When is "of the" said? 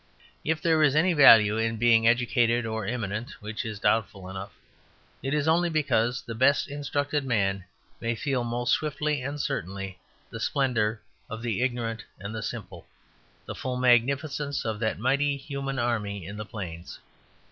11.29-11.61